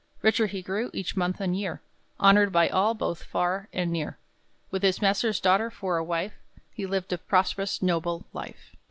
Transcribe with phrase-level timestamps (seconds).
[0.23, 1.79] Richer he grew each month and year,
[2.19, 4.17] Honored by all both far and near;
[4.71, 6.33] With his master's daughter for a wife,
[6.73, 8.75] He lived a prosperous, noble life.